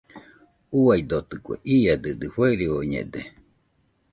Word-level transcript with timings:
Uaidotɨkue, 0.81 1.55
iadedɨ 1.77 2.27
fairioñede. 2.35 3.21